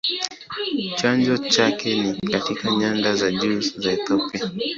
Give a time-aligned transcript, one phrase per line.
[0.97, 4.51] Chanzo chake ni katika nyanda za juu za Ethiopia.